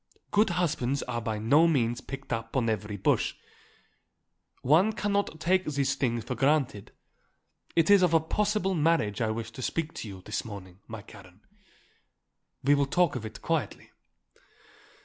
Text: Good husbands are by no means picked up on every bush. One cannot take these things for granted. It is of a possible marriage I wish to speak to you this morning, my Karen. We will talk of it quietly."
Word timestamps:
Good 0.31 0.49
husbands 0.49 1.03
are 1.03 1.21
by 1.21 1.37
no 1.37 1.67
means 1.67 2.01
picked 2.01 2.33
up 2.33 2.57
on 2.57 2.71
every 2.71 2.97
bush. 2.97 3.35
One 4.63 4.93
cannot 4.93 5.39
take 5.39 5.63
these 5.65 5.93
things 5.93 6.23
for 6.23 6.33
granted. 6.33 6.91
It 7.75 7.91
is 7.91 8.01
of 8.01 8.15
a 8.15 8.19
possible 8.19 8.73
marriage 8.73 9.21
I 9.21 9.29
wish 9.29 9.51
to 9.51 9.61
speak 9.61 9.93
to 9.93 10.07
you 10.07 10.23
this 10.25 10.43
morning, 10.43 10.79
my 10.87 11.03
Karen. 11.03 11.41
We 12.63 12.73
will 12.73 12.87
talk 12.87 13.15
of 13.15 13.27
it 13.27 13.43
quietly." 13.43 13.91